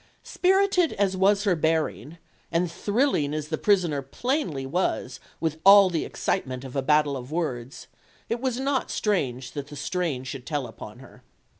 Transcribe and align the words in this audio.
Spirited 0.23 0.93
as 0.93 1.15
was 1.15 1.43
her 1.43 1.55
bearing, 1.55 2.17
and 2.51 2.71
thrilling 2.71 3.35
as 3.35 3.49
the 3.49 3.55
prisoner 3.59 4.01
plainly 4.01 4.65
was 4.65 5.19
with 5.39 5.59
all 5.63 5.91
the 5.91 6.05
excitement 6.05 6.63
of 6.63 6.75
a 6.75 6.81
battle 6.81 7.15
of 7.15 7.31
words, 7.31 7.85
it 8.27 8.39
was 8.41 8.59
not 8.59 8.89
strange 8.89 9.51
that 9.51 9.67
the 9.67 9.75
strain 9.75 10.23
should 10.23 10.47
tell 10.47 10.65
upon 10.65 10.97
her. 11.01 11.21